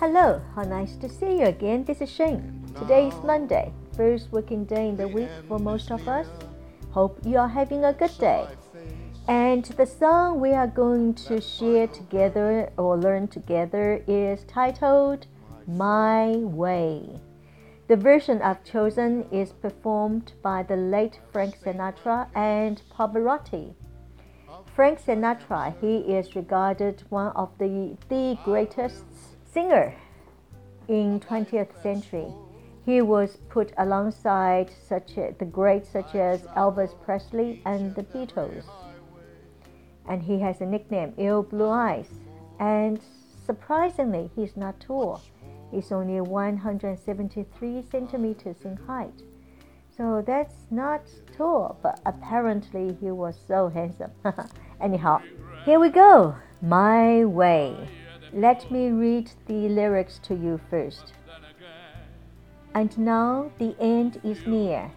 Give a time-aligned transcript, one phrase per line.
[0.00, 1.84] Hello, how nice to see you again.
[1.84, 2.64] This is Shane.
[2.74, 6.26] Today is Monday, first working day in the week for most of us.
[6.92, 8.46] Hope you are having a good day.
[9.28, 15.26] And the song we are going to share together or learn together is titled
[15.66, 17.20] My Way.
[17.88, 23.74] The version I've chosen is performed by the late Frank Sinatra and Pavarotti.
[24.74, 29.04] Frank Sinatra, he is regarded one of the, the greatest
[29.52, 29.94] singer
[30.88, 32.32] in 20th century.
[32.86, 38.64] He was put alongside such a, the greats such as Elvis Presley and the Beatles.
[40.08, 42.08] And he has a nickname, Ol' Blue Eyes.
[42.58, 43.00] And
[43.46, 45.22] surprisingly, he's not tall.
[45.70, 49.22] He's only 173 centimeters in height.
[49.96, 51.02] So that's not
[51.36, 54.10] tall, but apparently he was so handsome.
[54.80, 55.20] Anyhow,
[55.64, 56.34] here we go.
[56.62, 57.76] My way.
[58.32, 61.12] Let me read the lyrics to you first.
[62.74, 64.90] And now the end is near,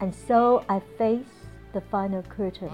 [0.00, 2.72] and so I face the final curtain.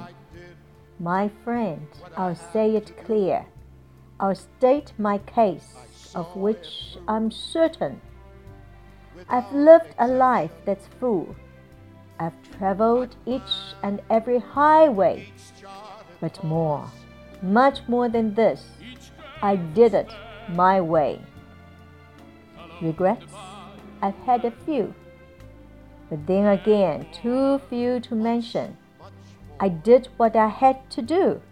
[1.00, 3.46] My friend, I'll say it clear.
[4.20, 5.74] I'll state my case,
[6.14, 8.00] of which I'm certain.
[9.28, 11.34] I've lived a life that's full.
[12.20, 15.26] I've traveled each and every highway.
[16.20, 16.88] But more,
[17.42, 18.64] much more than this,
[19.44, 20.10] I did it
[20.48, 21.20] my way.
[22.80, 23.34] Regrets?
[24.00, 24.94] I've had a few.
[26.08, 28.78] But then again, too few to mention.
[29.60, 31.42] I did what I had to do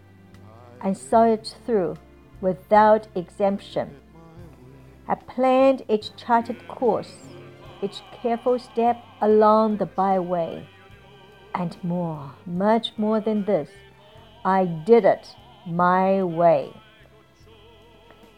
[0.80, 1.98] and saw it through
[2.40, 3.96] without exemption.
[5.06, 7.12] I planned each charted course,
[7.82, 10.66] each careful step along the byway.
[11.54, 13.68] And more, much more than this,
[14.46, 16.72] I did it my way.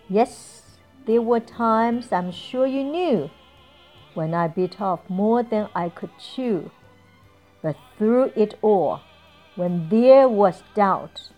[0.09, 0.63] Yes,
[1.07, 3.31] there were times I'm sure you knew
[4.15, 6.71] when I bit off more than I could chew.
[7.63, 9.01] But through it all,
[9.57, 11.31] when there was doubt,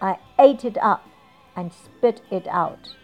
[0.00, 1.06] I ate it up
[1.54, 2.94] and spit it out.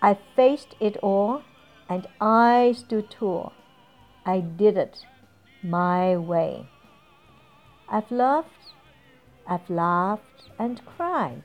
[0.00, 1.42] I faced it all
[1.88, 3.52] and I stood tall.
[4.24, 5.04] I did it
[5.62, 6.68] my way.
[7.88, 8.72] I've loved,
[9.46, 11.42] I've laughed and cried.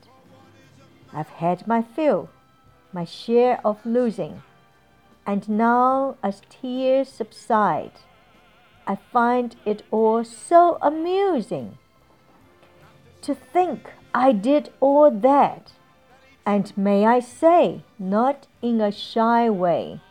[1.14, 2.30] I've had my fill,
[2.92, 4.42] my share of losing.
[5.26, 7.92] And now, as tears subside,
[8.88, 11.78] I find it all so amusing
[13.22, 15.74] to think I did all that,
[16.46, 20.02] and may I say, not in a shy way.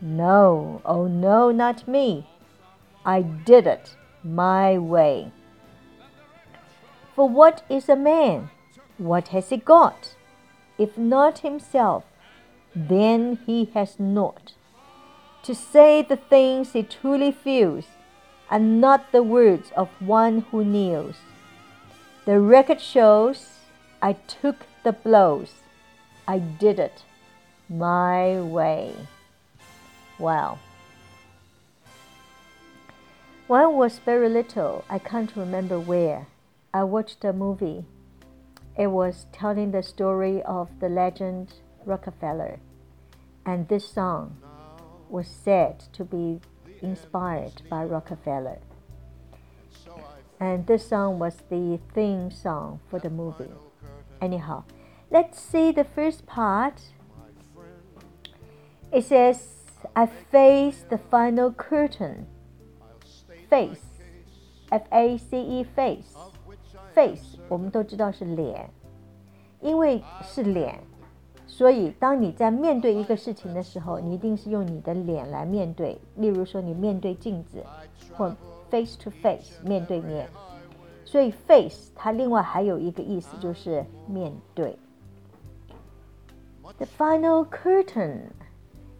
[0.00, 2.26] No, oh no, not me.
[3.04, 3.94] I did it
[4.24, 5.30] my way.
[7.14, 8.50] For what is a man?
[8.98, 10.16] What has he got?
[10.76, 12.04] If not himself,
[12.76, 14.52] then he has not.
[15.44, 17.86] To say the things he truly feels,
[18.50, 21.16] and not the words of one who kneels.
[22.26, 23.46] The record shows
[24.02, 25.52] I took the blows.
[26.28, 27.02] I did it
[27.68, 28.94] my way.
[30.18, 30.58] Well,
[33.46, 36.26] when I was very little, I can't remember where,
[36.74, 37.86] I watched a movie.
[38.76, 41.54] It was telling the story of the legend
[41.85, 42.59] Rockefeller.
[43.45, 44.37] And this song
[45.09, 46.39] was said to be
[46.81, 48.59] inspired by Rockefeller.
[50.39, 53.51] And this song was the theme song for the movie.
[54.19, 54.63] Anyhow,
[55.09, 56.81] let's see the first part.
[58.91, 59.47] It says,
[59.95, 62.27] I face the final curtain.
[63.49, 63.85] Face,
[64.71, 66.15] F A C E, face.
[66.95, 68.69] Face，我们都知道是脸，
[69.61, 70.79] 因为是脸，
[71.46, 75.98] 所以当你在面对一个事情的时候，你一定是用你的脸来面对。
[76.16, 77.64] 例如说，你面对镜子，
[78.16, 78.34] 或
[78.70, 80.28] face to face 面对面。
[81.04, 84.76] 所以 face 它另外还有一个意思就是面对。
[86.78, 88.18] The final curtain，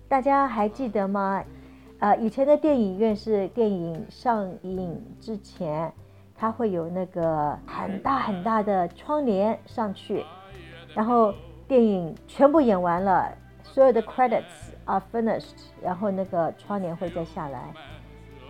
[0.08, 1.44] 大家还记得吗？
[1.98, 5.92] 呃，以前的电影院是电影上映之前。
[6.38, 10.22] 它会有那个很大很大的窗帘上去，
[10.94, 11.32] 然后
[11.67, 13.31] 电影全部演完了，
[13.63, 14.43] 所有的 credits
[14.85, 17.73] are finished，然后那个窗帘会再下来。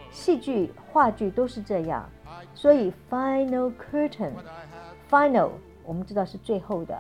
[0.10, 2.10] 戏剧、话剧都是这样，
[2.54, 5.52] 所以 final curtain，final
[5.86, 7.00] 我们知道是最后的，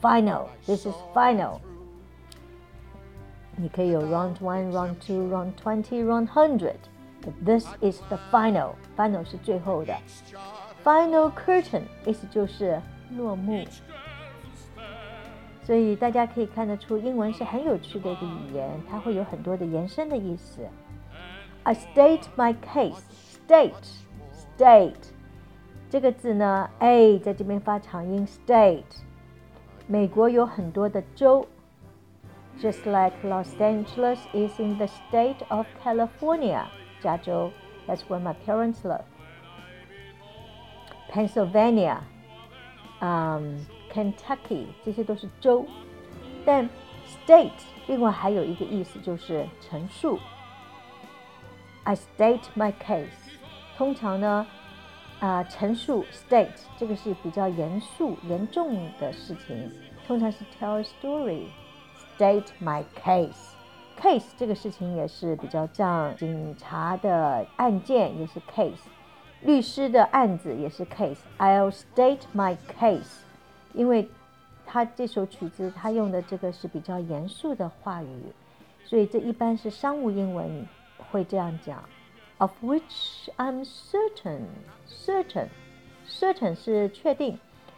[0.00, 1.58] final，this is final。
[3.56, 8.70] 你可以有 round one，round two，round twenty，round hundred。This is the final.
[8.96, 9.92] Final 是最后的。
[10.84, 12.80] Final curtain 意思就是
[13.16, 13.64] 落幕。
[15.62, 20.66] 所以大家可以看得出，英文是很有趣的一个语言，它会有很多的延伸的意思。
[21.64, 23.02] I state my case.
[23.46, 23.72] State,
[24.58, 24.94] state，
[25.88, 28.26] 这个字呢，a 在这边发长音。
[28.26, 28.84] State，
[29.86, 31.46] 美国有很多的州，
[32.60, 36.64] just like Los Angeles is in the state of California，
[37.00, 37.50] 加州。
[37.86, 39.04] That's where my parents live.
[41.10, 42.00] Pennsylvania,
[43.00, 45.65] um, Kentucky，这些都是州。
[46.45, 46.69] 但
[47.27, 47.51] state
[47.87, 50.19] 另外还有一个意思就是陈述。
[51.83, 53.07] I state my case。
[53.77, 54.47] 通常呢，
[55.19, 59.71] 啊，陈述 state 这个是比较严肃、严重的事情，
[60.07, 61.47] 通常是 tell a story。
[62.17, 63.53] State my case。
[63.99, 68.73] case 这个事情也是比较像警察的案件，也是 case；
[69.41, 71.19] 律师的案子也是 case。
[71.37, 73.21] I'll state my case，
[73.73, 74.07] 因为
[74.65, 78.21] 他这首曲子他用的这个是比较严肃的话语，
[78.85, 80.65] 所以这一般是商务英文
[81.11, 81.83] 会这样讲。
[82.37, 84.41] Of which I'm certain,
[84.87, 85.47] certain,
[86.07, 87.37] certain 是确定。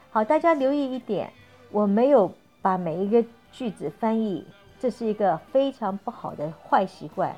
[0.09, 1.31] 好，大家留意一点，
[1.71, 4.45] 我没有把每一个句子翻译。
[4.77, 7.35] 这是一个非常不好的坏习惯。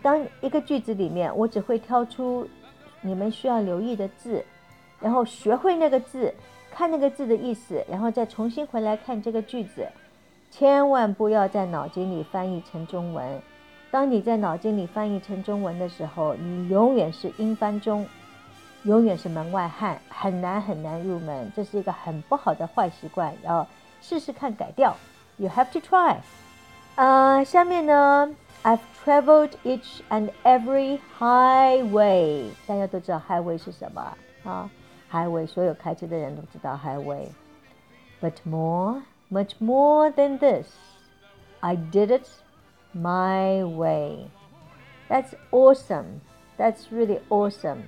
[0.00, 2.48] 当一个句子里面，我只会挑出
[3.00, 4.44] 你们需要留意的字，
[5.00, 6.32] 然后学会那个字，
[6.78, 9.84] 看那个字的意思，然后再重新回来看这个句子。
[10.52, 13.42] 千万不要在脑筋里翻译成中文。
[13.90, 18.06] 当你在脑筋里翻译成中文的时候，你永远是英翻中，
[18.84, 21.50] 永远是门外汉，很难很难入门。
[21.56, 23.66] 这是一个很不好的坏习惯，要
[24.00, 24.96] 试试看改掉。
[25.36, 26.18] You have to try.
[26.94, 28.32] 呃，下面呢
[28.62, 32.44] ，I've traveled each and every highway。
[32.68, 34.70] 大家都知道 highway 是什么啊
[35.11, 40.67] ？highway 所有开车的人都知道 highway。But more, much more than this,
[41.59, 42.27] I did it
[42.93, 44.29] my way.
[45.09, 46.21] That's awesome.
[46.57, 47.83] That's really awesome.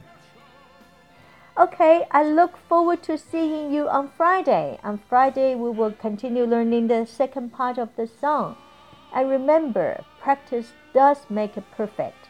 [1.58, 4.78] Okay, I look forward to seeing you on Friday.
[4.84, 8.58] On Friday, we will continue learning the second part of the song.
[9.14, 12.28] And remember, practice does make it perfect.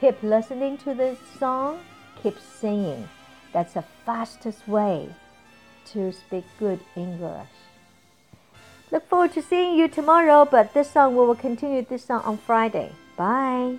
[0.00, 1.78] Keep listening to this song,
[2.20, 3.08] keep singing.
[3.51, 5.09] That's the fastest way
[5.91, 7.47] to speak good English.
[8.91, 12.37] Look forward to seeing you tomorrow, but this song we will continue this song on
[12.37, 12.91] Friday.
[13.15, 13.77] Bye.